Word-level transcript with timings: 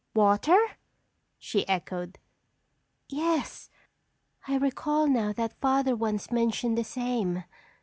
"Water?" 0.15 0.57
she 1.37 1.67
echoed. 1.69 2.17
"Yes, 3.07 3.69
I 4.47 4.57
recall 4.57 5.05
now 5.05 5.31
that 5.33 5.61
Father 5.61 5.95
once 5.95 6.31
mentioned 6.31 6.75
the 6.75 6.83
same. 6.83 7.43